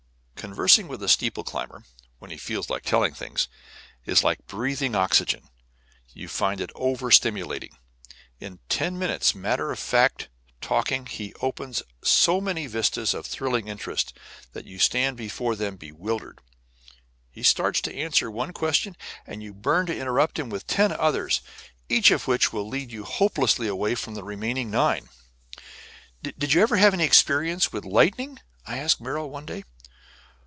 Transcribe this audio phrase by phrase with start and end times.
[0.41, 1.83] Conversing with a steeple climber
[2.17, 3.47] (when he feels like telling things)
[4.07, 5.47] is like breathing oxygen;
[6.13, 7.77] you find it over stimulating.
[8.39, 10.29] In ten minutes' matter of fact
[10.59, 14.17] talking he opens so many vistas of thrilling interest
[14.53, 16.39] that you stand before them bewildered.
[17.29, 18.97] He starts to answer one question,
[19.27, 21.41] and you burn to interrupt him with ten others,
[21.87, 25.07] each of which will lead you hopelessly away from the remaining nine.
[26.23, 29.65] "Did you ever have any experiences with lightning?" I asked Merrill, one day.